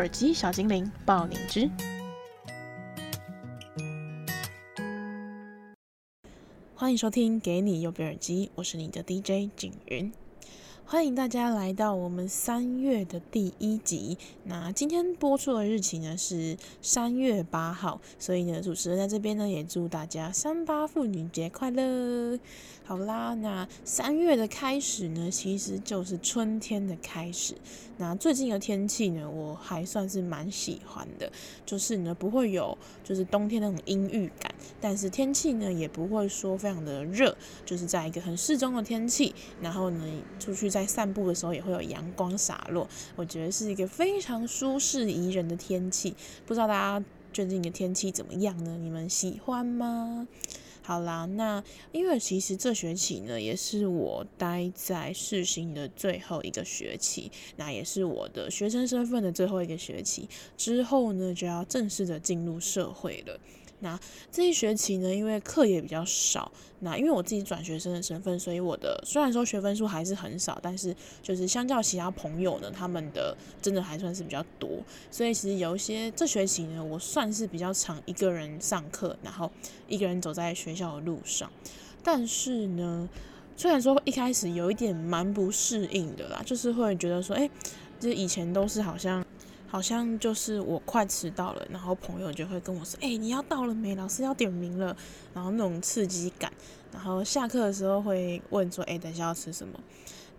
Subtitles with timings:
[0.00, 1.68] 耳机小精灵爆你知，
[6.74, 10.10] 欢迎收听《给你右边耳机》，我是你的 DJ 景云。
[10.86, 14.16] 欢迎大家来到我们三月的第一集。
[14.44, 22.38] 那今天播出的日期呢是三月八号，所以呢，主持人在这边呢也祝大家三八妇女节快乐。
[22.90, 27.54] 好啦，那三月的开始呢，其实就是春天的开始。
[27.98, 31.30] 那最近的天气呢，我还算是蛮喜欢的，
[31.64, 37.32] 就是呢不会有就是冬天那种阴郁感，但是天气呢也不会说非常的热，
[37.64, 39.32] 就是在一个很适中的天气。
[39.62, 40.04] 然后呢，
[40.40, 46.16] 出去在散步的时候也会有阳光洒落，我觉得是一个非常舒适宜人的天气。
[46.44, 48.76] 不知道大家最近的天气怎么样呢？
[48.82, 50.26] 你们喜欢吗？
[50.90, 63.38] 好啦，那因为其实这学期呢，也是我待在世新的最后一个学期，那也是我的学生身份的最后一个学期，之后呢就要正式的进入社会了。
[63.80, 63.98] 那
[64.30, 74.68] 这一学期呢，因为课也比较少，那因为我自己转学生的身份，所以我的虽然说学分数还是很少，但是就是相较其他朋友呢，他们的真的还算是比较多，
[75.10, 79.50] 所以其实有一些这学期呢，我算是比较常一个人上课，然后
[79.88, 81.50] 一个人走在学校的路上，
[82.02, 83.08] 但是呢，
[83.56, 87.48] 虽然说一开始有一点蛮不适应的啦，就是会觉得说，哎，
[87.98, 89.24] 就是以前都是好像。
[89.70, 93.94] 好像就是我快迟到了，然后朋友就会跟我说：“哎，你要到了没？
[93.94, 94.96] 老师要点名了。”
[95.32, 96.52] 然后那种刺激感。
[96.92, 99.78] 然后下课的时候会问说：“哎，等一下要吃什么？”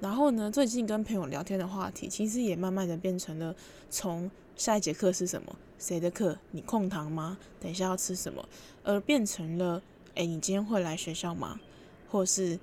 [0.02, 3.56] 然后呢，最近跟朋友聊天的话题，其实也慢慢的变成了
[3.90, 5.56] 从下一节课是什么？
[5.80, 6.38] 谁的课？
[6.52, 7.38] 你空堂吗？
[7.62, 8.46] 等一下要吃什么？
[8.84, 9.82] 而变成了
[10.16, 11.58] ：“哎，你今天会来学校吗？”
[12.12, 12.60] 或是：“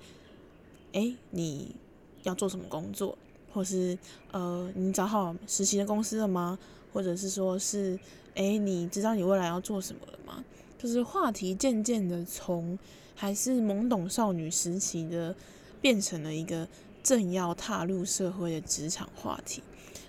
[0.93, 1.75] 哎，你
[2.21, 3.17] 要做什么工作？”
[3.51, 3.97] 或是
[4.31, 6.57] 呃，你找好实习的公司了吗？
[6.91, 7.99] 或者是说是，
[8.35, 10.43] 哎、你知道你未来要做什么了吗？
[10.77, 12.77] 就是话题渐渐的从
[13.15, 15.35] 还是懵懂少女时期的，
[15.81, 16.67] 变成了一个
[17.03, 19.61] 正要踏入社会的职场话题。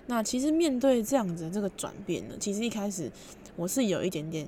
[0.07, 3.11] 那其实面对这样子这个转变呢，其实一开始
[3.55, 4.47] 我是有一点点，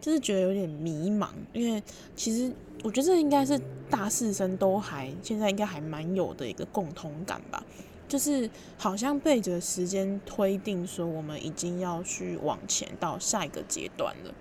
[0.00, 1.82] 就是觉得有点迷茫，因为
[2.14, 2.52] 其实
[2.82, 3.58] 我觉得这应该是
[3.88, 7.64] 大四生都还现在应该还蛮有的一个共同感吧。
[8.10, 14.34] 就是好像背着时间推定说，我们已经要去往前到下一个阶段了，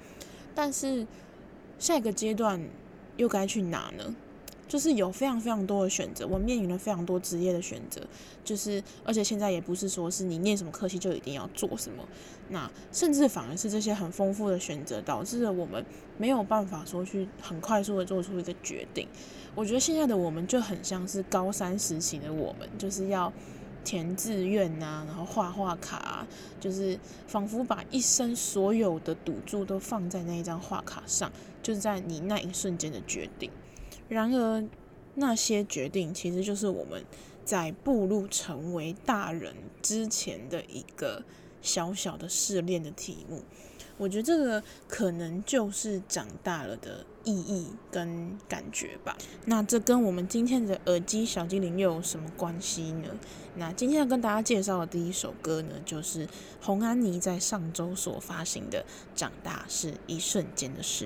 [0.55, 1.05] 但是
[1.77, 2.59] 下一个阶段
[3.17, 4.15] 又该去哪呢？
[4.67, 8.01] 就是有非常非常多的选择，我面临了非常多职业的选择，
[8.43, 12.07] 就是而且现在也不是说是你念什么科系就一定要做什么，
[12.49, 15.85] 那甚至反而是这些很丰富的选择导致了我们
[16.17, 19.07] 没有办法说去很快速的做出一个决定。
[19.55, 23.31] 我觉得现在的我们就很像是高三时期的我们，就是要。
[23.83, 26.27] 填志愿呐，然后画画卡啊，
[26.59, 31.31] 就是仿佛把一生所有的赌注都放在那一张画卡上，
[31.63, 33.49] 就是在你那一瞬间的决定。
[34.07, 34.63] 然而，
[35.15, 37.03] 那些决定其实就是我们
[37.43, 41.23] 在步入成为大人之前的一个
[41.61, 43.41] 小小的试炼的题目。
[43.97, 49.15] 我觉得这个可能就是长大了的意义跟感觉吧。
[49.45, 53.09] 那这跟我们今天的耳机小精灵又有什么关系呢？
[53.55, 56.27] 那今天要跟大家介绍的第一首歌呢，就是
[56.61, 58.85] 红安妮在上周所发行的
[59.19, 61.05] 《长大是一瞬间的事》。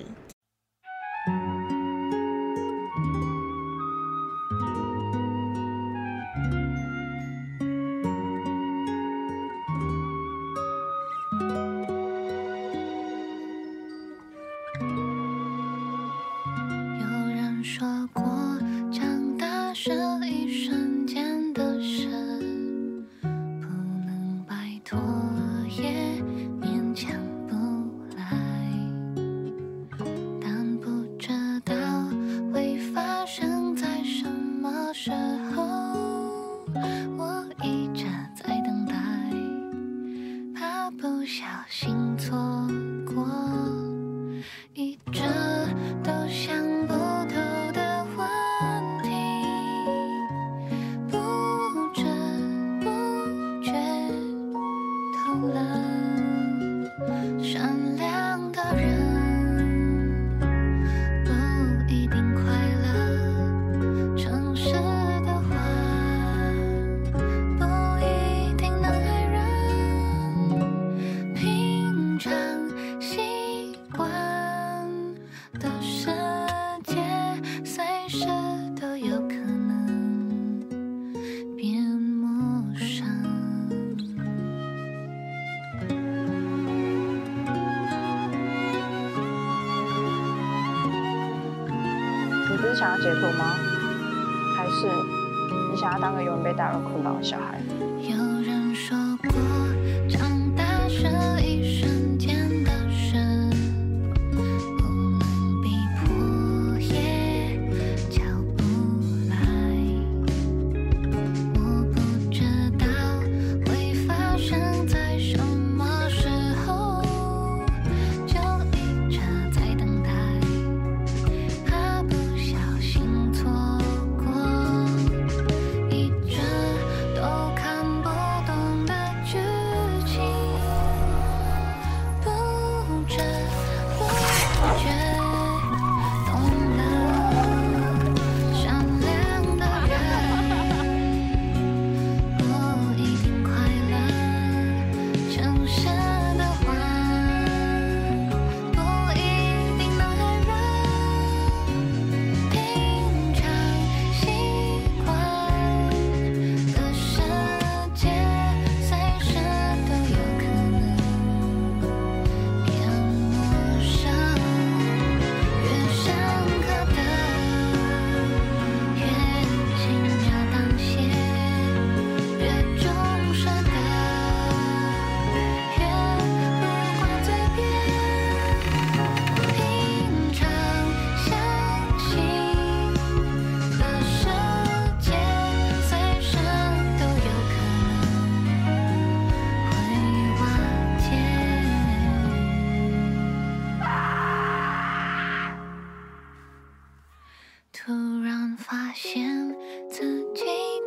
[197.76, 197.92] 突
[198.22, 199.52] 然发现
[199.90, 200.44] 自己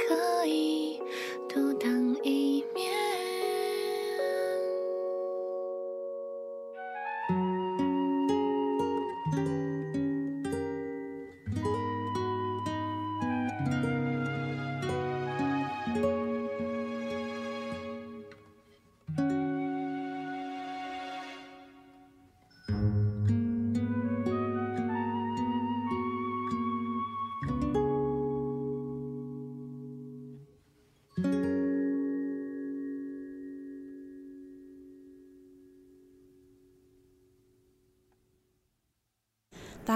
[0.08, 0.98] 可以
[1.50, 1.97] 独当。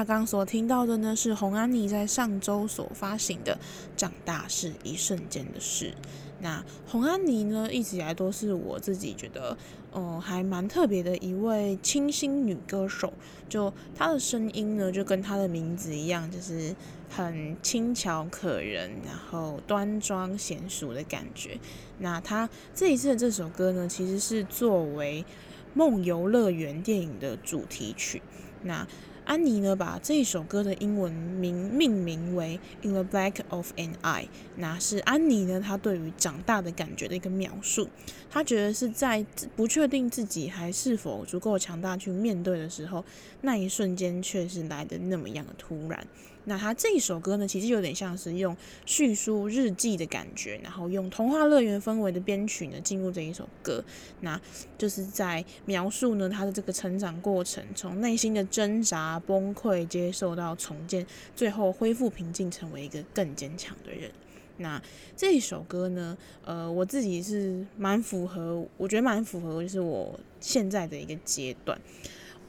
[0.02, 3.54] 大家刚所听到的呢，是洪安妮在上周所发行的
[3.96, 5.92] 《长大是一瞬间的事》。
[6.40, 9.56] 那洪安妮呢，一直以来都是我自己觉得，
[9.94, 13.14] 嗯、还蛮特别的一位清新女歌手。
[13.48, 16.76] 就她的声音呢，就跟她的名字一样，就是
[17.08, 21.60] 很轻巧可人，然后端庄娴熟的感觉。
[22.00, 25.24] 那她这一次的这首歌呢，其实是作为
[25.76, 28.20] 《梦游乐园》电影的主题曲。
[28.64, 28.88] 那
[29.32, 34.24] 安妮呢，把这首歌的英文名命名为《In the Black of an Eye》，
[34.58, 37.88] 那是安妮呢，她对于长大的感觉的一个描述。
[38.30, 43.06] 她觉得是在不确定自己还是否足够强大去面对的时候，
[43.40, 46.06] 那一瞬间却是来的那么样的突然。
[46.44, 53.84] 那他这一首歌呢，其实有点像是用叙述日记的感觉，然后用童话乐园氛围的编曲呢进入这一首歌，
[54.22, 54.42] 那
[54.76, 64.12] 就是在描述呢他的这个成长过程，从内心的挣扎、崩溃、接受到重建，最后恢复平静，成为一个更坚强的人。
[64.58, 64.82] 那
[65.16, 71.80] 这一首歌呢，呃，我自己是蛮符合，我觉得蛮符合，就是我现在的一个阶段。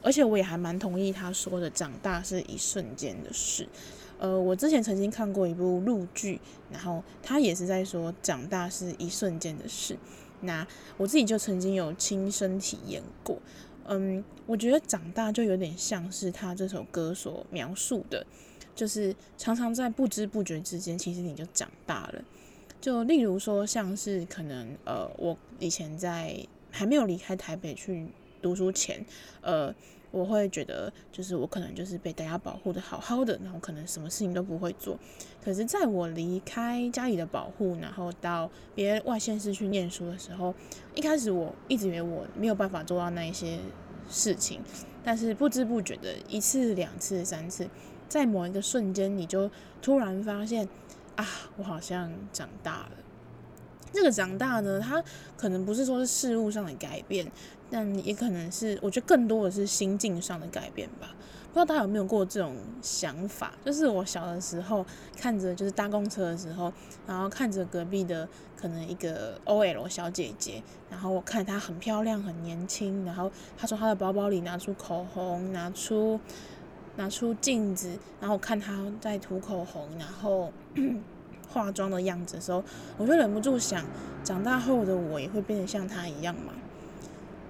[0.03, 3.69] 而且我也还蛮同意他说的，长大是一瞬间的事。
[4.19, 9.97] 呃，我之前曾经看过一部陆剧，然后他也是在说长大是一瞬间的事。
[10.41, 13.39] 那我自己就曾经有亲身体验过。
[13.87, 18.25] 嗯，我觉得长大就有点像是他这首歌所描述的，
[18.75, 22.25] 就是常常在不知不觉之间，其实你就长大了。
[22.81, 26.37] 就例如说，像是可能呃，我以前在
[26.71, 28.07] 还没有离开台北去。
[28.43, 29.07] 读书前，
[29.41, 29.73] 呃，
[30.13, 34.97] 我会觉得就是我可能就是被大家保护得好好的，然后可能什么事情都不会做。
[35.43, 40.55] 可是，在我离开家里的保护，然后到别外县市去念书的时候，
[40.95, 43.59] 一开始我一直以为我没有办法做到那一些
[44.09, 44.61] 事情，
[45.03, 47.69] 但是不知不觉的一次、两次、三次，
[48.09, 49.51] 在某一个瞬间，你就
[49.81, 50.69] 突然发现
[51.17, 51.27] 啊，
[51.57, 52.91] 我好像长大了。
[53.93, 55.03] 这个长大呢，它
[55.37, 57.31] 可能不是说是事物上的改变。
[57.73, 61.15] 但也可能是，我觉得更多的是心境上的改变吧。
[61.49, 63.55] 不知道大家有没有过这种想法？
[63.65, 64.85] 就是我小的时候
[65.17, 66.71] 看着，就是搭公车的时候，
[67.07, 76.21] 然后看着隔壁的可能一个 OL 小姐姐，然后我看她很漂亮、很年轻，然后她从她的包包里拿出口红，拿出
[76.97, 80.53] 拿出镜子，然后看她在涂口红，然后
[81.49, 82.63] 化妆的样子的时候，
[82.97, 83.85] 我就忍不住想，
[84.23, 86.53] 长大后的我也会变得像她一样吗？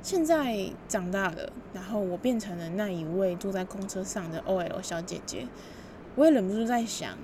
[0.02, 5.46] 现在长大了，然后我变成了那一位坐在公车上的 OL 小姐姐，
[6.16, 7.16] 我也忍不住在想，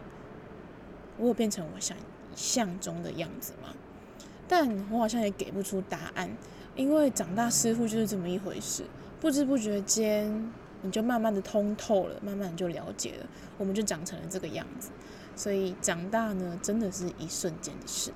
[1.18, 1.96] 我有变成我想
[2.36, 3.74] 象中的样子吗？
[4.46, 6.30] 但我好像也给不出答案，
[6.76, 8.84] 因为长大似乎就是这么一回事，
[9.20, 13.26] 不知不觉间你就慢慢的通透了，慢慢就了解了，
[13.58, 14.90] 我们就长成了这个样子。
[15.34, 18.12] 所以长大呢，真的是一瞬间的事。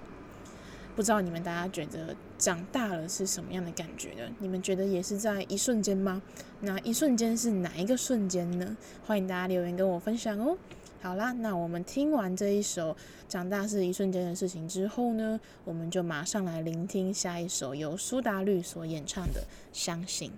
[0.95, 4.31] 不知道你们大家觉得长大了是什么样的感觉呢？
[4.39, 6.21] 你们觉得也是在一瞬间吗？
[6.61, 8.77] 那一瞬间是哪一个瞬间呢？
[9.07, 10.57] 欢迎大家留言跟我分享哦。
[11.01, 12.93] 好啦，那我们听完这一首
[13.29, 19.41] 《长大是一瞬间的事情》之后呢，我们就马上来聆听下一首由苏打绿所演唱的
[19.73, 20.31] 《相信》。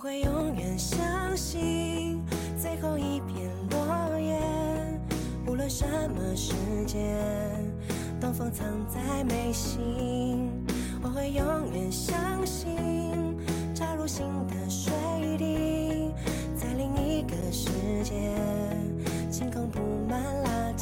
[0.00, 2.24] 我会永远相信
[2.58, 4.40] 最后一片落叶，
[5.46, 6.54] 无论什么时
[6.86, 7.18] 间，
[8.18, 10.50] 东风藏在眉心。
[11.02, 12.16] 我会永远相
[12.46, 12.74] 信，
[13.74, 14.90] 插入心的水
[15.36, 16.10] 滴，
[16.56, 17.68] 在另一个世
[18.02, 18.32] 界，
[19.30, 20.72] 晴空布满拉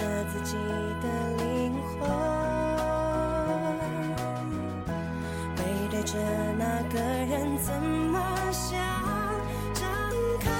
[0.00, 0.56] 着自己
[1.02, 1.06] 的
[1.44, 2.08] 灵魂
[5.54, 6.16] 背对着
[6.58, 8.18] 那个人怎么
[8.50, 8.80] 想
[9.74, 9.84] 张
[10.40, 10.50] 开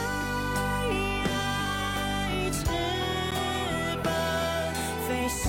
[1.25, 1.31] 爱
[2.53, 2.67] 翅
[4.05, 4.13] 膀
[5.09, 5.49] 飞翔？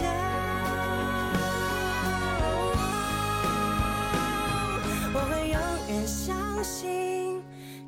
[5.14, 7.44] 我会永远相信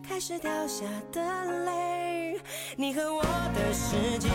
[0.05, 0.83] 开始掉下
[1.13, 1.22] 的
[1.63, 2.38] 泪
[2.75, 3.24] 你和我
[3.55, 4.27] 的世界。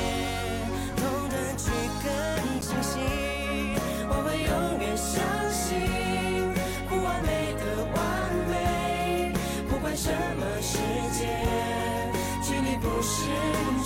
[13.08, 13.24] 是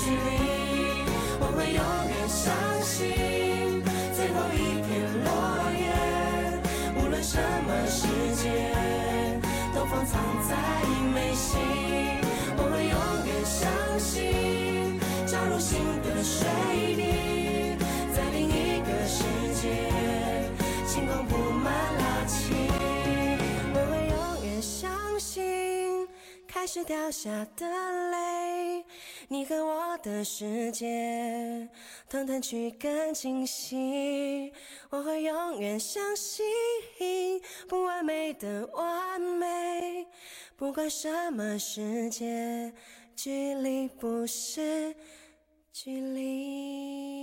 [0.02, 1.06] 距离。
[1.38, 2.50] 我会永远相
[2.82, 2.90] 信
[4.12, 4.90] 最后一片
[5.22, 5.30] 落
[5.78, 5.86] 叶，
[6.98, 8.02] 无论什么时
[8.34, 8.50] 间，
[9.72, 10.50] 东方藏在
[11.14, 11.48] 眉心。
[12.58, 12.98] 我会永
[13.28, 13.62] 远相
[14.00, 16.44] 信，加入新的水
[16.96, 17.78] 滴，
[18.12, 19.22] 在另一个世
[19.54, 19.62] 界，
[20.84, 22.52] 星光布满拉起。
[26.48, 27.66] 开始掉下的
[28.12, 28.16] 泪，
[29.28, 31.68] 你和我的世界，
[32.08, 34.52] 通通去更清晰。
[34.90, 36.44] 我会永远相信，
[37.68, 40.06] 不完美的完美，
[40.56, 42.72] 不管什么世界，
[43.14, 44.94] 距离不是
[45.72, 47.22] 距离。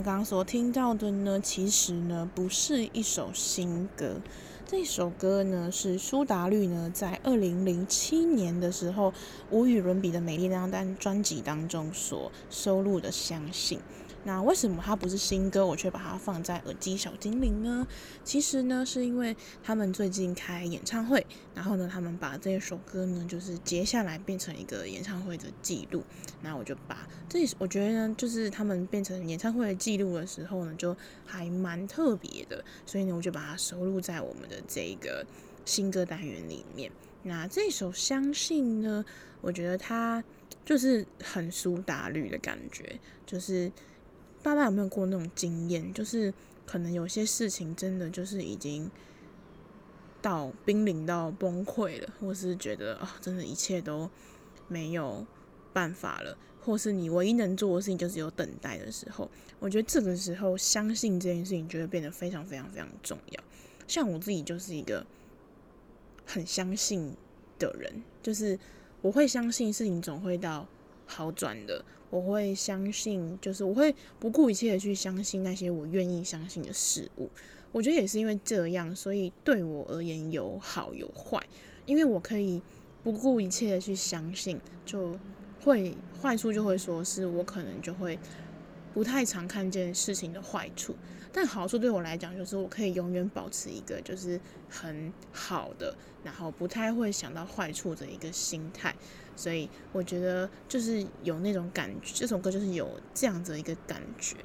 [0.00, 4.20] 刚刚所听到的呢，其实呢不是一首新歌，
[4.66, 9.10] 这首歌呢是苏打绿呢在二零零七年的时候，
[9.50, 13.78] 《无与伦比的美丽》那张单专辑当中所收录的《相信》。
[14.26, 17.86] 那为什么它不是新歌，我却把它放在耳机小精灵呢？
[18.24, 26.02] 其实呢，是因为他们最近开演唱会，然后呢，他们把这首歌呢，就是接下来变成一个演唱会的记录。
[26.40, 35.26] 那我就把这，我觉得呢，就是他们变成演唱会的记录的时候呢，就还蛮特别的，所以呢，我就把它收录在我们的这个
[35.66, 36.90] 新歌单元里面。
[37.24, 39.04] 那这首《相信》呢，
[39.42, 40.24] 我觉得它
[40.64, 43.70] 就是很苏打绿的感觉，就是。
[44.44, 45.90] 大家有没有过那种经验？
[45.94, 46.32] 就是
[46.66, 48.90] 可能有些事情真的就是已经
[50.20, 54.10] 到濒临到崩溃了，或是觉得啊、真的一切都
[54.68, 55.26] 没有
[55.72, 63.42] 办法了，或是你唯一能做的事情就是有等待的时候，我觉得这个时候相信这件事情就会变得非常非常非常重要。
[63.88, 65.06] 像我自己就是一个
[66.26, 67.16] 很相信
[67.58, 68.58] 的人，就是
[69.00, 70.68] 我会相信事情总会到
[71.06, 71.84] 好转的。
[72.10, 77.28] 我会相信，就是我会不顾一切的去相信那些我愿意相信的事物。
[77.72, 81.42] 我觉得也是因为这样，所以对我而言有好有坏。
[81.86, 82.62] 因为我可以
[83.02, 85.18] 不顾一切的去相信，就
[85.60, 88.16] 会坏处就会说是我可能就会
[88.92, 90.94] 不太常看见事情的坏处。
[91.32, 94.40] 但好处对我来讲，就是我可以永远保持一个就是
[94.70, 98.94] 很好的，然后不太会想到坏处的一个心态。
[99.36, 104.36] 所以我觉得就是有那种感觉，这首歌就是有这样子的一个感觉。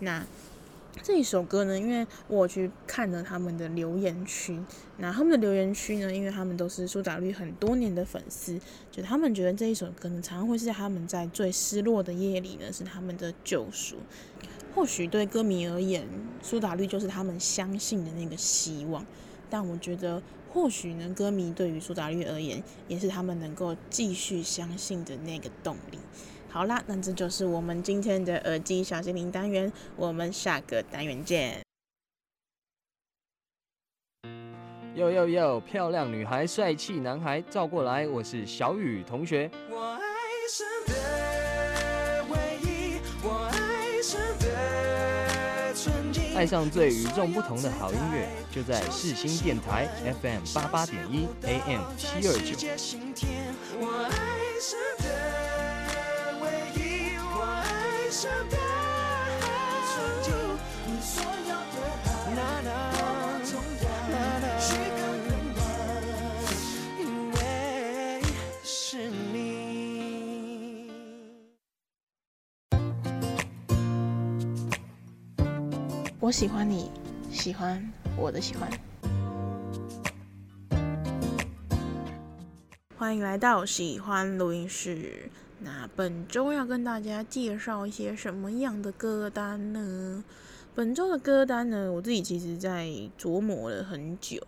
[0.00, 0.26] 那
[1.02, 4.58] 这一首歌呢，因为我去看了他们的留言区，
[4.96, 8.58] 那他们的留言区呢，因为他们都是苏打绿很多年的粉丝，
[8.90, 13.96] 就他们觉得这一首歌呢，常常会是他们在最失落的夜里呢，是他们的救赎。
[14.74, 16.06] 或许对歌迷而言，
[16.42, 19.04] 苏打绿就是他们相信的那个希望，
[19.50, 20.22] 但我觉得。
[20.50, 25.98] 或许呢，歌迷对于苏打绿而言，也是他们能够继续相信的那个动力。
[26.48, 31.60] 好啦，那这就是我们今天的耳机小精灵单元，我们下个单元见。
[34.94, 39.50] 呦呦呦，漂亮女孩，帅气男孩，照过来，我是小雨同学。
[39.70, 41.27] 爱
[46.38, 49.88] 爱上最与众不同的好音乐，就在世新电台
[50.22, 52.54] FM 八八点一 AM 七二九。
[76.28, 76.90] 我喜欢你，
[77.32, 78.70] 喜欢我的喜欢。
[82.98, 85.30] 欢迎来到喜欢录音室。
[85.60, 90.22] 那本周要跟大家介绍一些什么样的歌单呢？
[90.74, 94.38] 本周的歌单呢，我自己其实在琢磨了很久，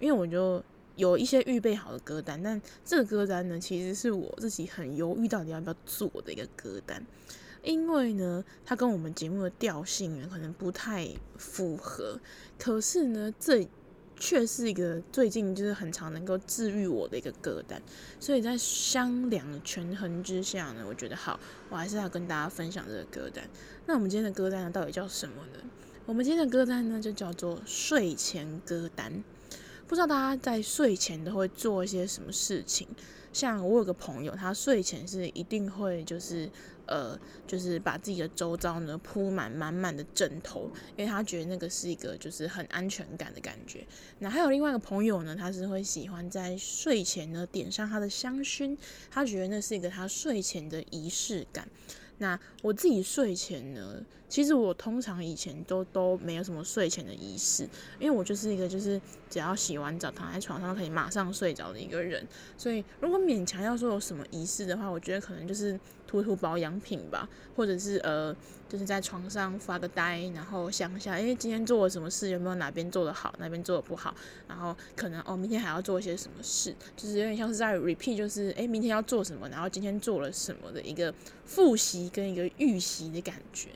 [0.00, 0.62] 因为我就
[0.96, 7.02] 有一些预备好的歌单，但这个歌单呢，其实是我自己很犹豫到底要不要做的一个歌单。
[7.62, 12.18] 因为呢，它跟我们节目的调性呢，可能不太符合。
[12.58, 13.68] 可是呢，这
[14.18, 17.80] 却是一个最近就是很常能够治愈我的一个歌单。
[18.20, 21.38] 所以在商量权衡之下呢，我觉得好，
[21.70, 23.48] 我还是要跟大家分享这个歌单。
[23.86, 25.58] 那我们今天的歌单呢，到底叫什么呢？
[26.04, 29.22] 我们今天的歌单呢，就叫做睡前歌单。
[29.86, 32.88] 不知道大家在睡前都会做一些什么事情？
[33.32, 36.50] 像我有个朋友，他睡前是一定会就是
[36.86, 43.86] 呃，就是把自己的周遭呢铺满满满的枕头，因为他觉得那个是一个就是很安全感的感觉。
[44.18, 48.76] 那还有另外一个朋友呢，他是会喜欢在睡前呢点上他的香薰，
[49.10, 51.68] 他觉得那是一个他睡前的仪式感。
[52.18, 57.64] 那我自己睡前呢，其实我通常以前都都没有什么睡前的仪式，
[57.98, 62.24] 因为我就是一个就是只要洗完澡躺在床上可以马上睡着的一个人，
[62.56, 65.76] 所以如果勉强要说有什么仪式的话，我觉得可能就是
[66.12, 68.36] 涂涂保养品吧，或者是呃。
[68.68, 72.30] 就是在床上发个呆，然后想一下，哎，今天做了什么事？
[72.30, 74.14] 有没有哪边做的好，哪边做的不好？
[74.48, 76.74] 然后可能哦，明天还要做一些什么事？
[76.96, 81.12] 就是有点像是在 repeat，就是哎，明天要做什么，然后今天做了什么的一个
[81.44, 83.68] 复习跟一个预习的感觉。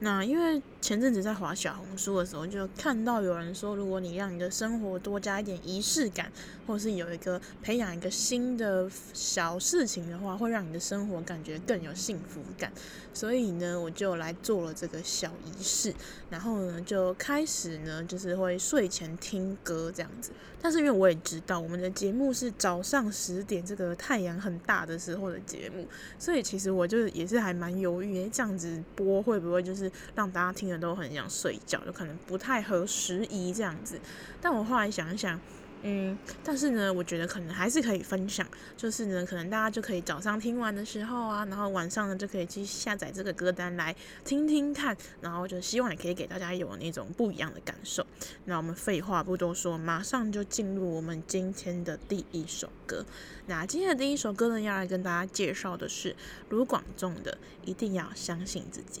[0.00, 6.30] 那因为前阵子在滑小红书的时候，就看到有人说，如果你让你的生活多加一点仪式感，
[6.66, 12.72] 或是有一个培养一个新的小事情的话，会让你的生活感觉更有幸福感。
[13.14, 15.94] 所以呢，我就来做了这个小仪式，
[16.30, 20.30] 然后呢，就开始呢，就是会睡前听歌这样子。
[20.62, 25.86] 但是因为我也知道我们的节目是早上十点这个太阳很大的时候的节目，
[26.18, 33.98] 所以其实我就也是还蛮犹豫，诶，这样子播会不会就是让大家听了都很想睡觉，就可能不太合时宜这样子。
[34.40, 35.38] 但我后来想一想。
[35.84, 48.06] 嗯，但是呢，我觉得可能还是可以分享，就是呢，可能大家就可以早上听完的时候啊，然后晚上呢就可以去下载这个歌单来听听看，然后就希望也可以给大家有那种不一样的感受。
[48.44, 53.04] 那我们废话不多说，马上就进入我们今天的第一首歌。
[53.46, 56.14] 那今天的第一首歌呢，要来跟大家介绍的是
[56.50, 57.32] 卢广仲的
[57.68, 59.00] 《一定要相信自己》。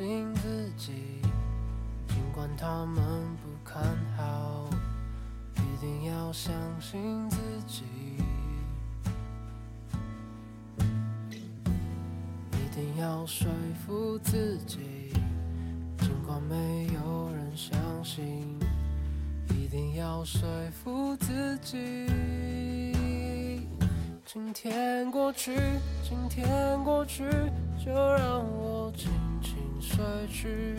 [0.00, 1.20] 信自己，
[2.08, 2.96] 尽管他们
[3.36, 3.82] 不看
[4.16, 4.66] 好。
[5.56, 7.36] 一定要相信自
[7.66, 7.84] 己，
[12.52, 13.46] 一定要说
[13.86, 15.12] 服自己，
[15.98, 18.58] 尽管没有人相信。
[19.50, 20.48] 一定要说
[20.82, 22.06] 服自己，
[24.24, 25.54] 今天过去，
[26.02, 27.22] 今天过去。
[27.82, 29.10] 就让我轻
[29.40, 30.76] 轻睡去，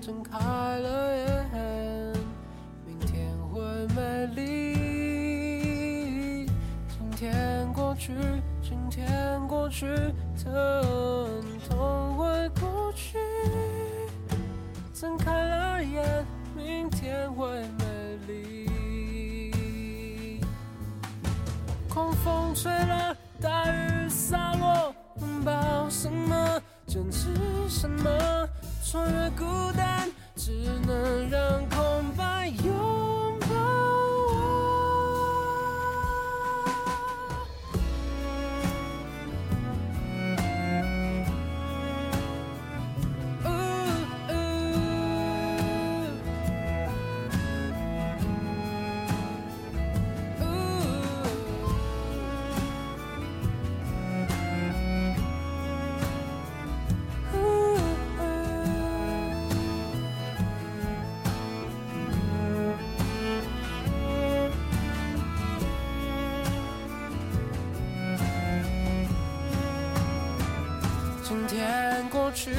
[0.00, 1.50] 睁开了眼，
[2.86, 3.60] 明天会
[3.96, 6.46] 美丽。
[6.88, 8.12] 今天过去，
[8.62, 9.88] 今天过去，
[10.40, 13.18] 疼痛会过去。
[14.94, 20.40] 睁开了眼，明天会美丽。
[21.88, 24.94] 狂风吹了，大雨洒落。
[25.20, 26.62] 拥抱什么？
[26.86, 27.34] 坚持
[27.68, 28.13] 什么？
[72.34, 72.50] 去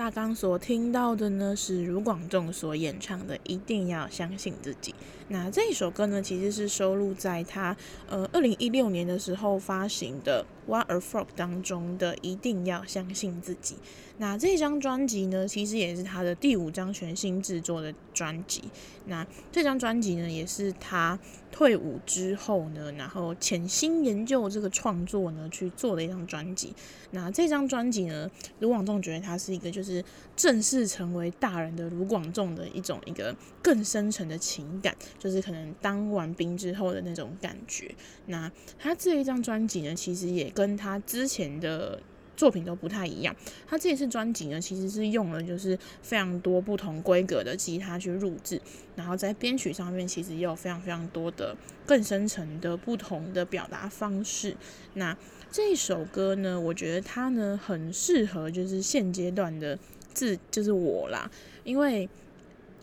[0.00, 4.92] 大纲所听到的呢，是卢广仲所演唱的《一定要相信自己》。
[5.28, 7.76] 那这一首歌呢，其实是收录在他
[8.08, 13.74] 呃二零一六年的时候发行的《What a Frog》当中的《一定要相信自己》。
[14.16, 18.64] 那这张专辑呢，其实也是他的第五张全新制作的专辑。
[19.04, 21.18] 那这张专辑呢，也是他
[21.52, 26.74] 退伍之后呢，然后潜心研究这个创作呢，去做的一张专辑。
[27.10, 30.04] 那这张专辑呢，卢广仲觉得他是一个就是
[30.36, 37.94] 正式成为大人的卢广仲的一种一个更深沉的情感，就是可能当完兵之后的那种感觉。
[38.26, 42.00] 那他这一张专辑呢，其实也跟他之前的。
[42.40, 48.58] 作品都不太一样，他这一次专辑呢，其实是用了就是非常多不同规格的吉他去录制，
[48.96, 54.56] 然后在编曲上面其实也有非常非常多的更深层的不同的表达方式。
[54.94, 55.14] 那
[55.52, 59.78] 这一首歌呢，我觉得它呢很适合就是现阶段的
[60.14, 61.30] 自就是我啦，
[61.62, 62.08] 因为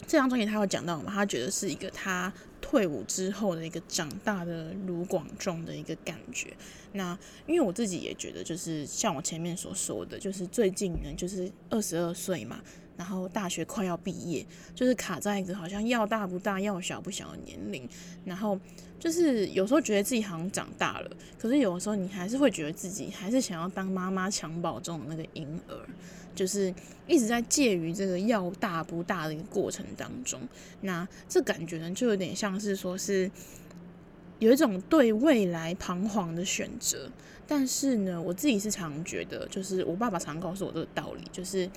[0.05, 2.31] 这张专辑他有讲到嘛，他觉得是一个他。
[2.60, 6.51] 退伍之后的一个长大的卢广仲的一个感觉。
[6.93, 12.60] 那因为我自己也觉得，就是像我前面所说的，就是最近呢，就是二十二岁嘛，
[12.97, 17.88] 然后大学快要毕业，就是卡在一个好像要大不大，要小不小的年龄。
[18.25, 18.60] 然后
[18.99, 25.77] 就是有时候觉得自己好像长大了，可是有的时候你还是会觉得自己还是想要当妈妈襁褓中的那个婴儿。
[26.36, 26.71] 就是
[27.07, 30.39] 一直在介于这个要大不大的一个过程当中，
[30.81, 33.31] 那这感觉呢，就有点像是说是
[34.38, 37.10] 有一种对未来彷徨的选择。
[37.47, 41.67] 但是呢，我自己是常觉得，就是我爸爸常告诉我这个道理，就是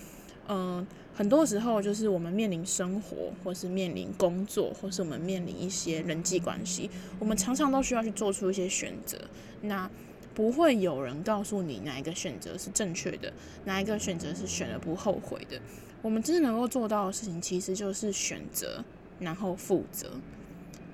[0.53, 0.85] 嗯、
[1.15, 9.17] 很多时候就是我们面临生活，或是面临工作，或是我们面临一些人际关系，我们常常都需要去做出一些选择。
[9.63, 9.89] 那
[10.35, 13.33] 不会有人告诉你哪一个选择是正确的，
[13.65, 15.61] 哪一个选择是选了不后悔的。
[16.03, 18.85] 我们真正能够做到的事情，其实就是选择，
[19.21, 20.11] 然后负责。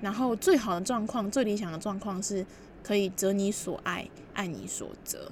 [0.01, 2.45] 然后最好的状况，最理想的状况是
[2.83, 5.31] 可以择你所爱，爱你所择。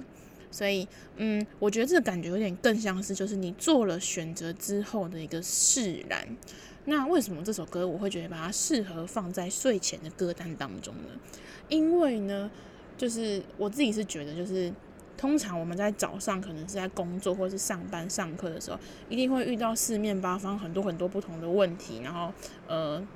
[0.50, 6.26] 所以，嗯，我觉得这个感觉有点更像是，就是你做了选择之后的一个释然。
[6.84, 11.10] 那为什么这首歌我会觉得把它适合放在睡前的歌单当中呢？
[11.68, 12.50] 因为呢。
[12.98, 14.72] 就是我自己是觉得，就是
[15.18, 18.78] 通常我们在早上可能是在工作或是上班上课的时候，
[19.10, 22.32] 一定会遇到四面八方很多很多不同的问题，然后
[22.66, 23.06] 呃，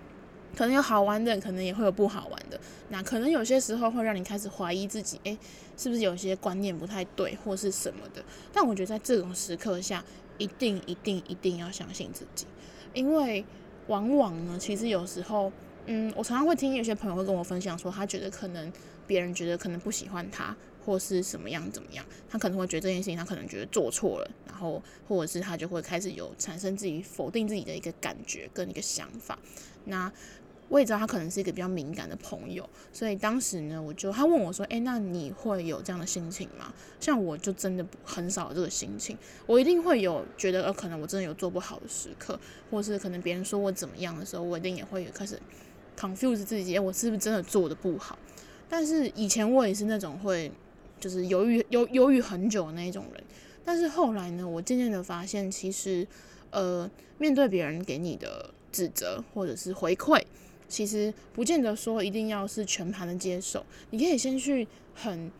[0.56, 2.60] 可能有好玩的，可能也会有不好玩的。
[2.88, 5.36] 那可能有些时候会让你开始怀疑自己，诶，
[5.76, 8.22] 是不是有些观念不太对，或是什么的。
[8.52, 10.04] 但我觉得在这种时刻下，
[10.38, 12.46] 一定一定一定要相信自己，
[12.94, 13.44] 因为
[13.86, 15.52] 往往呢，其实有时候，
[15.86, 18.72] 嗯，我常常会听有些朋友会跟我分享说，他觉得可能。
[19.06, 29.36] 别人觉得可能不喜欢他，或是什么样怎么样，他可能会觉得这件事情，他可能觉得做错了，然后或者是他就会开始有产生自己否定自己的一个感觉跟一个想法。
[29.86, 30.12] 那
[30.70, 42.38] 我也知道他可能是一个比较敏感的朋友，所以当时呢，我就他问我说：“诶，那你会有这样的心情吗？”像我就真的很少有这个心情，我一定会有觉得呃，可能我真的有做不好的时刻，
[42.70, 45.36] 或是可能别人说我怎么样的时候，我一定也会开始
[45.98, 48.16] confuse 自己，诶，我是不是真的做的不好？
[48.68, 50.52] 但是以前我也是那种会，
[51.00, 53.24] 就是犹豫犹犹豫很久的那种人。
[53.64, 56.06] 但是后来呢，我渐渐的发现，其实，
[56.50, 60.22] 呃，面对别人给你的指责或者是回馈，
[60.70, 63.62] 其实不见得说一定要是全盘的接受。
[63.90, 65.30] 你可以先去很，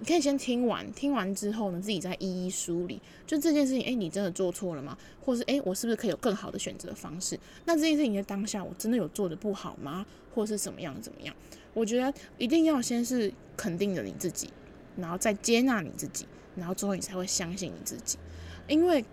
[0.00, 3.00] 你可以先听完，听完之后呢，自己再一一梳理。
[3.26, 4.98] 就这件事情，诶，你真的做错了吗？
[5.20, 7.38] 或是诶，我是不是可以有更好的选择方式？
[7.66, 10.04] 那这件事情在当下，我真的有做的不好吗？
[10.34, 11.34] 或是怎么样怎么样？
[11.74, 14.48] 我觉得一定要先是肯定了你自己，
[14.96, 18.18] 然后再接纳你自己，然后之后你才会相信你自己。
[18.66, 19.04] 因为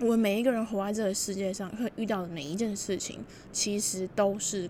[0.00, 3.20] 我们每一个人活在这个世界上，会遇到的每一件事情，
[3.52, 4.68] 其实都是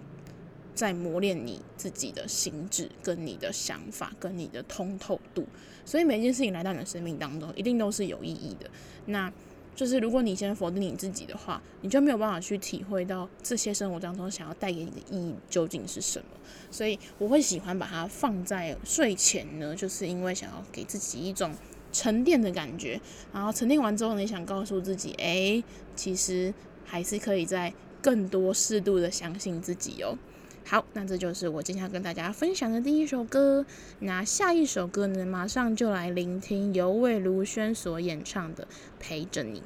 [0.74, 5.46] 在磨练你自己的心智、跟你的想法、跟你的通透度。
[5.85, 8.68] 所以每一件事情来到你的生命当中，一定都是有意义的。
[9.06, 9.32] 那
[9.74, 16.26] 就是如果你先否定你自己的话，你就没有办法去体会到这些生活当中想要带给你的意义究竟是什么。
[16.70, 21.54] 所以我会喜欢把它放在睡前呢，就是因为想要给自己一种
[21.92, 23.00] 沉淀的感觉。
[23.33, 25.62] 然后沉淀完之后，你想告诉自己，诶，
[25.94, 26.52] 其实
[26.85, 30.16] 还是可以再更多适度的相信自己哦。
[30.64, 33.66] 好，那这就是我今天要跟大家分享的第一首歌。
[33.98, 38.64] 那下一首歌呢，马上就来聆听由魏如萱所演唱的
[38.98, 39.61] 《陪着你》。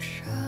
[0.00, 0.47] 从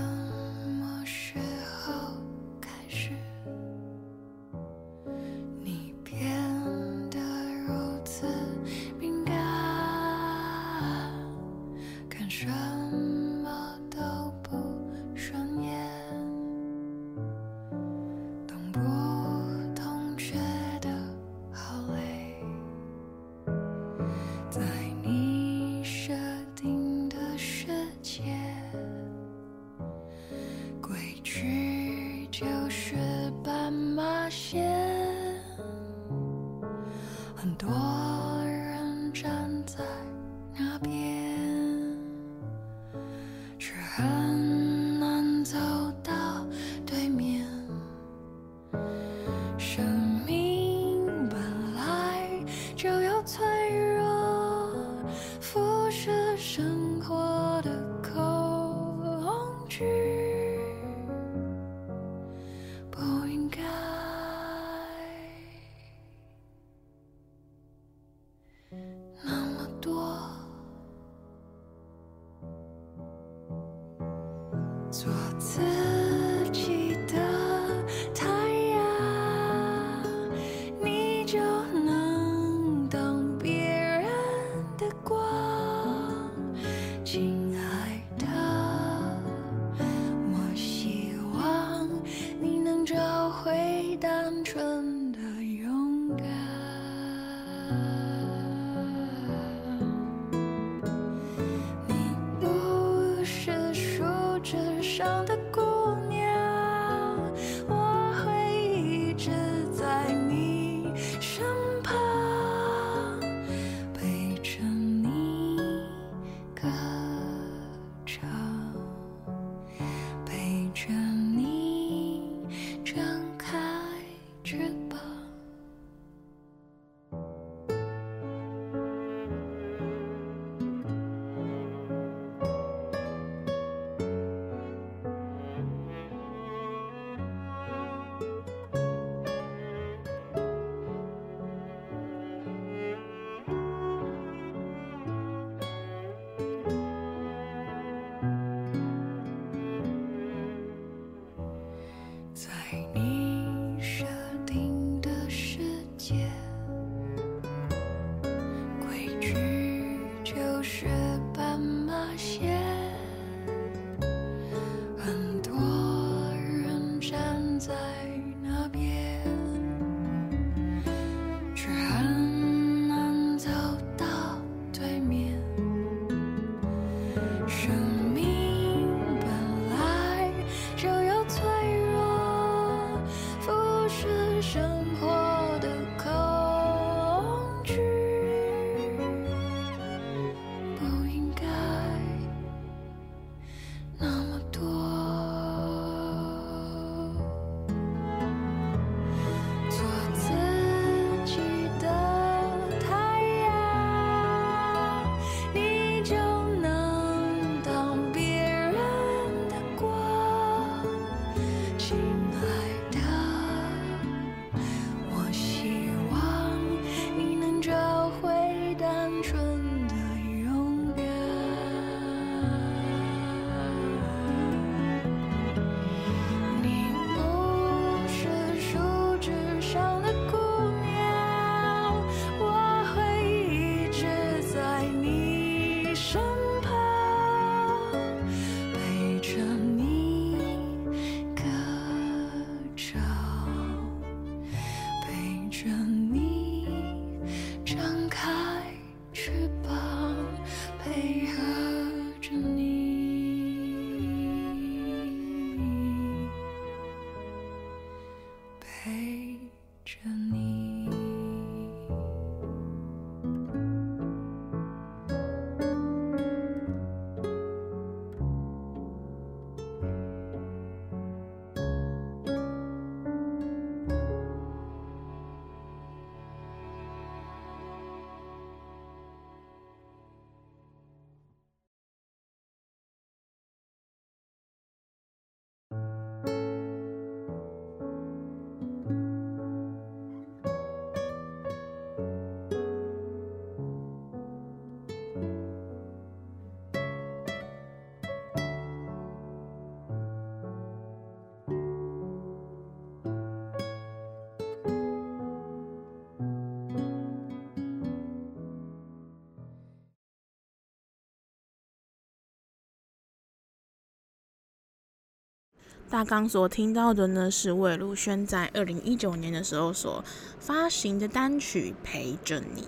[315.90, 320.04] 大纲所听到的呢，是魏如萱在二零一九年的时候所
[320.38, 322.62] 发行的单曲《陪着你》。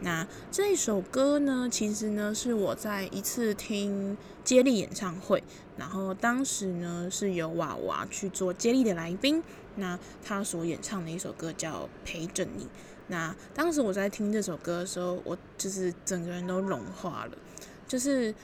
[0.00, 4.14] 那这首歌呢，其实呢是我在一次听
[4.44, 5.42] 接力演唱会，
[5.78, 9.42] 然后当时呢是由娃娃去做接力的来宾，
[9.76, 12.64] 那他所演唱的一首歌叫《陪着你》。
[13.06, 17.32] 那当时我在听这首歌的时候，我就是整个人都融化了。
[17.88, 18.34] 就是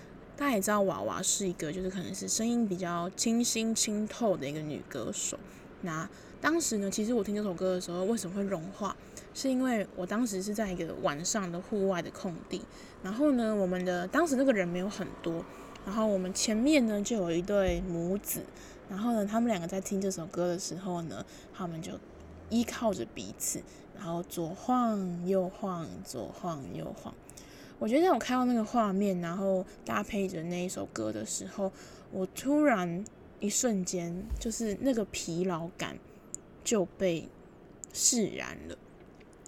[0.43, 5.38] 大家也知道，娃娃是一个就是可能是声音比较清新清透的一个女歌手。
[5.82, 6.09] 那
[6.40, 8.97] 当时呢，其实我听这首歌的时候，为什么会融化？
[9.34, 12.61] 是因为我当时是在一个晚上的户外的空地，
[13.05, 15.45] 然后呢，我们的当时那个人没有很多，
[15.86, 18.43] 然后我们前面呢就有一对母子，
[18.90, 21.24] 然后呢，他们两个在听这首歌的时候呢，
[21.57, 21.93] 他们就
[22.51, 23.62] 依靠着彼此。
[23.95, 27.14] 然后左晃右晃，左晃右晃。
[27.82, 31.72] 我觉得在我看到那个画面，然后搭配着那一首歌的时候，
[32.12, 33.04] 我突然
[33.40, 35.98] 一瞬间，就是那个疲劳感
[36.62, 37.28] 就被
[37.92, 38.78] 释然了。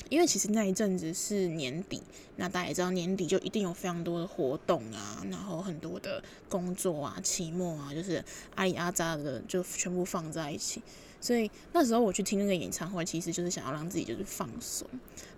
[0.09, 2.03] 因为其实那一阵子是年底，
[2.35, 8.25] 那大家也知道，年底就一定有非常多的活动啊，然后很多的工作啊、期末啊，就是
[8.57, 10.83] 阿里阿扎的就全部放在一起。
[11.25, 14.87] 所以那时候我去听那个演唱会，其实就是想要让自己就是放松。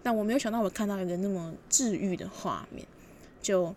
[0.03, 2.85] 但我没有想到，我看到一个那么治愈的画面。
[3.41, 3.73] 就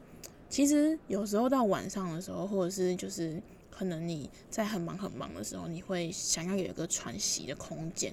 [0.49, 3.39] 其实有时候到晚上的时候，或者是就是
[3.69, 8.11] 可能你在很忙很忙的时候，你会想要有一个喘息的空间。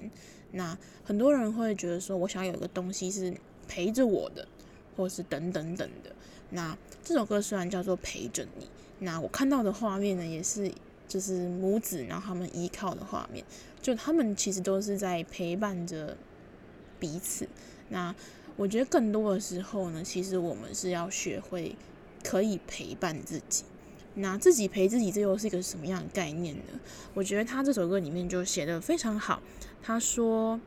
[0.51, 3.35] 那很多人会觉得说，我想要有一个东西是
[3.67, 4.47] 陪着我的，
[4.95, 6.15] 或者是等等等的。
[6.51, 8.67] 那这首歌虽然叫做陪着你，
[8.99, 10.71] 那我看到的画面呢，也是。
[11.09, 13.41] 就是母子，然后他们依靠的画面，
[13.87, 16.17] 就他们其实都是在陪伴着
[16.99, 17.47] 彼此。
[17.87, 18.13] 那
[18.57, 21.73] 我觉得更多的时候呢，其实我们是要学会
[22.21, 23.63] 可以陪伴自己。
[24.15, 26.63] 那自己陪自己，这又是一个什么样的概念呢？
[27.13, 29.41] 我觉得他这首歌里面就写得非常好。
[29.81, 30.59] 他说：“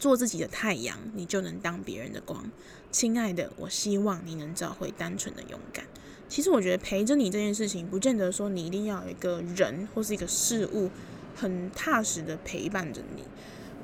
[0.00, 2.50] 做自己的太阳，你就能当别人的光。
[2.90, 5.84] 亲爱的，我希望你能找回单纯的勇敢。”
[6.26, 10.88] 其实我觉得陪着你这件事情，不见得说你一定要有一个人或是一个事物
[11.34, 13.24] 很踏实的陪伴着你，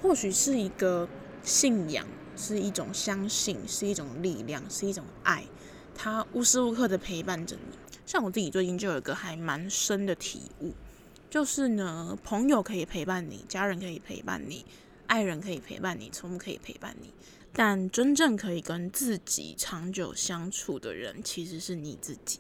[0.03, 1.09] 或许是一个
[1.43, 5.45] 信仰，是一种相信，是一种力量，是一种爱，
[5.95, 7.77] 它无时无刻的陪伴着你。
[8.05, 10.73] 像我自己最近就有一个还蛮深的体悟，
[11.29, 14.65] 就是呢，朋友可以陪伴你，家人可以陪伴你，
[15.07, 17.13] 爱人可以陪伴你，宠物可以陪伴你。
[17.53, 22.39] 但真正可以跟自己长久相处的人，其实是你自己。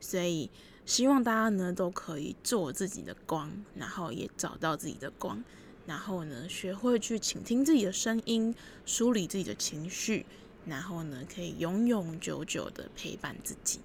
[0.00, 0.50] 所以，
[0.88, 5.44] 希望大家呢都可以做自己的光，然后也找到自己的光，
[5.84, 8.54] 然后呢学会去倾听自己的声音，
[8.86, 10.24] 梳理自己的情绪，
[10.64, 13.80] 然后呢可以永永久久的陪伴自己。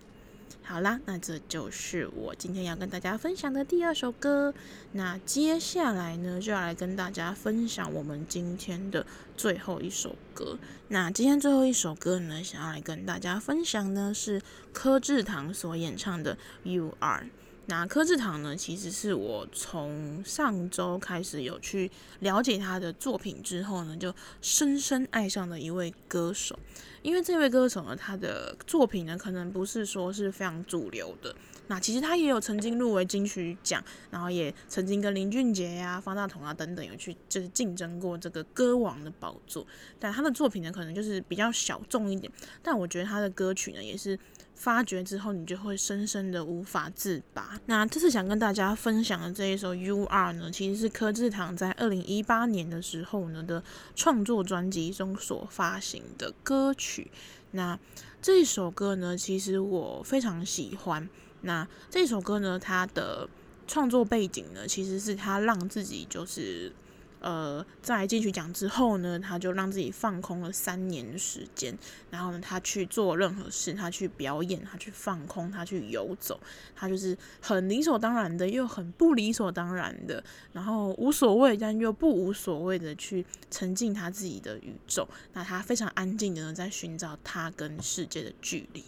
[0.66, 4.54] 好啦，那这就是我今天要跟大家分享的第二首歌。
[4.94, 9.06] 那接下来呢，就要来跟大家分享我们今天的
[9.36, 10.58] 最后一首歌。
[10.88, 14.42] 那今天最后一首歌呢，想要来跟大家分享呢，是
[14.72, 17.24] 柯志堂所演唱的《You Are》。
[17.66, 21.90] 那柯志堂呢，其实是我从上周开始有去
[22.20, 26.60] 了解他的作品之后呢，就深深爱上的一位歌手。
[27.02, 31.34] 因为这位歌手呢，他的作品呢，可能不是说是非常主流的。
[31.68, 39.66] 那其实他也有曾经入围金曲奖，然后也曾经跟林俊杰呀、方大同啊等等有去就是竞争过这个歌王的宝座。
[40.00, 42.32] 但他的作品呢，可能就是比较小众一点。
[42.62, 44.18] 但我觉得他的歌曲呢，也是。
[44.56, 47.60] 发掘之后，你就会深深的无法自拔。
[47.66, 53.62] 那这次想跟大家分享的这一首《U R》呢，其实是柯智堂在二零一八年的时候呢的
[53.96, 57.10] 创作专辑中所发行的歌曲。
[57.52, 57.78] 那
[58.22, 61.10] 这一首歌呢，其实我非常喜欢。
[61.44, 63.30] 那这首歌呢，它的
[63.68, 66.74] 创作背景呢，其实是他让自己就是。
[67.24, 71.74] 呃，在金曲奖之后呢，他就让自己放空了三年时间，
[72.10, 76.38] 然后呢，他去做任何事，他去表演，他去放空，他去游走，
[76.76, 80.22] 他就是很理所当然的，又很不理所当然的，
[80.52, 85.08] 然后无所谓，但又不无所谓的去沉浸他自己的宇宙。
[85.32, 88.84] 那他非常安静的呢，在寻找他跟世界的距离。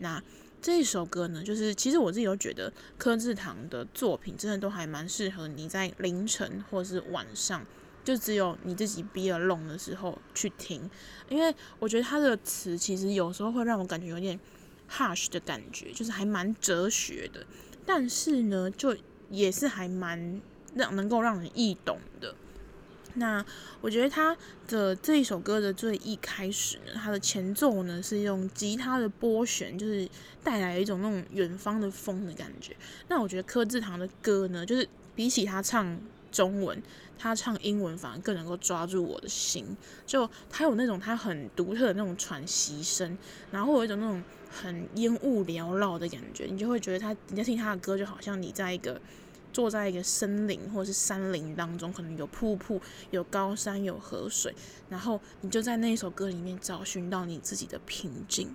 [0.00, 0.22] 那
[0.60, 7.64] 这一首歌呢，就是其实我自己都觉得柯智堂的作品真的都还蛮适合你在凌晨或是晚上。
[8.04, 10.88] 就只有你自己 be alone 的时候去听，
[11.28, 14.38] 因为我觉得他的词其实有时候会让我感觉有点
[14.90, 17.44] harsh 的感觉，就是还蛮哲学的，
[17.84, 18.96] 但是呢，就
[19.28, 20.40] 也是还蛮
[20.74, 22.34] 让能够让人易懂的。
[23.14, 23.44] 那
[23.80, 24.36] 我觉得他
[24.68, 30.08] 的这一首歌的最一开始呢，他的前奏呢是用吉他的拨弦，就是
[30.44, 32.76] 带来一种那种远方的风的感觉。
[33.08, 35.98] 那我觉得柯智堂的歌呢，就是比起他唱
[36.30, 36.80] 中文，
[37.18, 39.76] 他唱英文反而更能够抓住我的心。
[40.06, 43.18] 就他有那种他很独特的那种喘息声，
[43.50, 49.00] 然后有一种那种很烟雾缭绕的感觉，你就会觉得他你在听他的歌，就好像你在一个。
[49.52, 52.80] 坐在一个森林或是山林当中，可能有瀑布、
[53.10, 54.54] 有高山、有河水，
[54.88, 58.54] 然后你就在那首歌里面找寻到你自己的平静。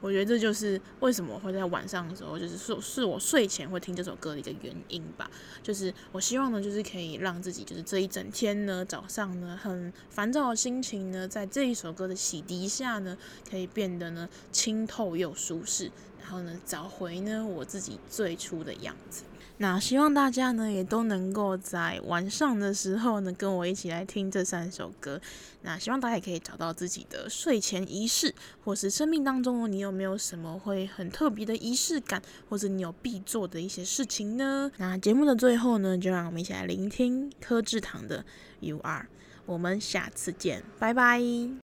[0.00, 5.28] 我觉得这就是为什么会在晚上的时候，就是是是我睡前会听这首歌的一个原因吧。
[5.60, 13.18] 就是我希望呢，就是可以让自己，就是这一整天呢，早上呢很烦躁的心情呢，在这一首歌的洗涤下呢，
[13.50, 15.90] 可以变得呢清透又舒适，
[16.22, 19.24] 然后呢找回呢我自己最初的样子。
[19.60, 25.20] 那希望大家呢也都能够在晚上的时候呢跟我一起来听这三首歌。
[25.62, 28.34] 那希望大家也可以找到自己的睡前仪式，
[28.64, 34.70] 或是生命当中你有没有什么会很特别的仪式感，或者你有必做的一些事情呢？
[34.76, 38.20] 那节目的最后呢，就让我们一起来聆听柯智堂的
[38.60, 39.02] 《You Are》。
[39.44, 41.67] 我们下次见，拜拜。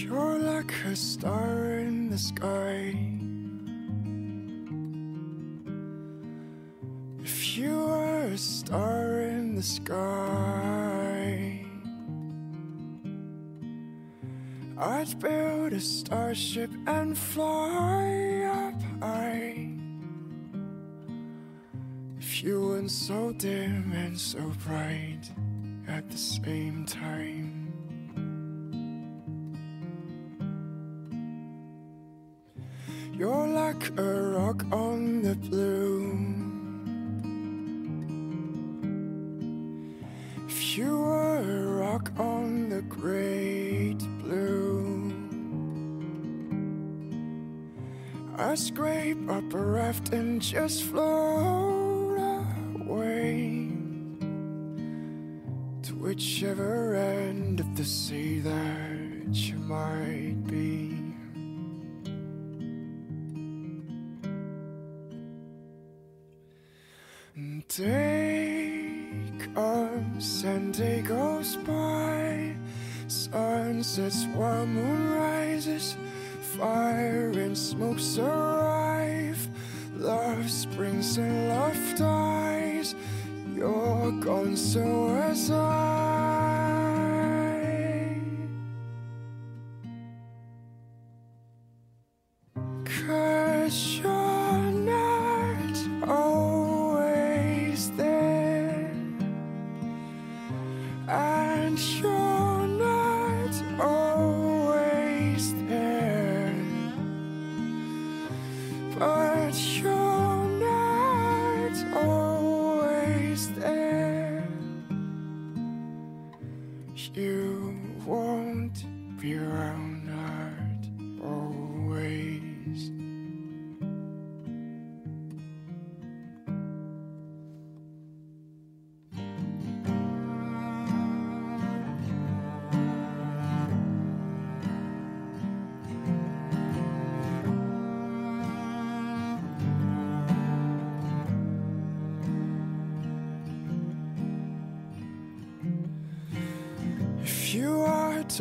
[0.00, 2.94] You're like a star in the sky.
[7.24, 9.96] If you are a star in the sky,
[14.78, 19.68] I'd build a starship and fly up high.
[22.20, 25.28] If you weren't so dim and so bright
[25.88, 27.47] at the same time.
[35.42, 36.18] Blue.
[40.46, 45.12] If you were a rock on the great blue.
[48.36, 51.07] I scrape up a raft and just float
[73.98, 75.96] sunsets while moon rises,
[76.56, 78.57] fire and smoke surround.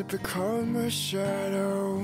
[0.08, 1.98] Become a shadow,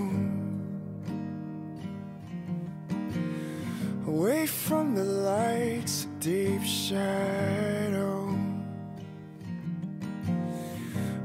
[4.08, 8.38] away from the lights, deep shadow,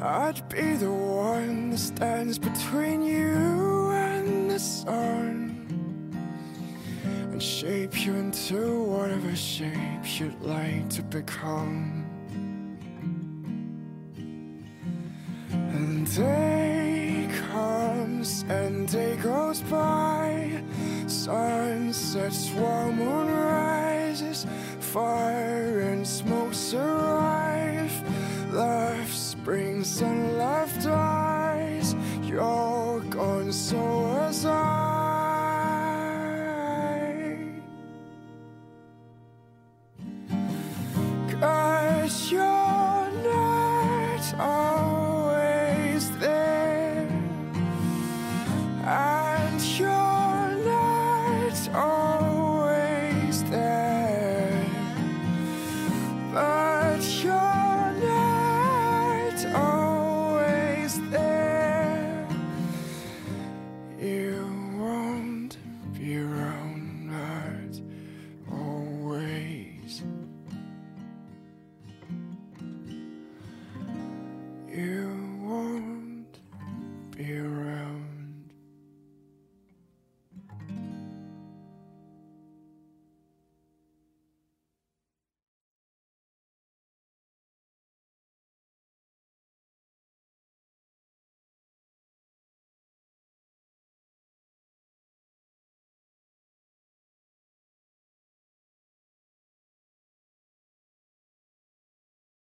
[0.00, 5.66] I'd be the one that stands between you and the sun
[7.02, 12.04] and shape you into whatever shape you'd like to become.
[15.50, 16.06] And
[18.18, 20.60] comes and day goes by.
[21.06, 24.44] Sun sets while moon rises.
[24.80, 27.92] Fire and smokes arrive.
[28.52, 31.94] Life springs and life dies.
[32.22, 34.07] You're gone, so